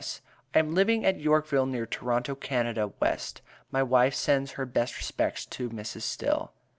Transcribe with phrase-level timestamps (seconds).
[0.55, 3.43] I am living at Yorkville near Toronto Canada West.
[3.69, 6.01] My wife sends her best respects to Mrs.
[6.01, 6.53] Still.